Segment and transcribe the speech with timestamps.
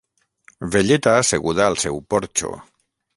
[0.75, 2.51] Velleta asseguda al seu porxo